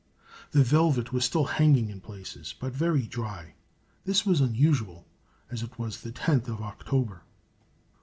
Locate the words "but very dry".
2.59-3.53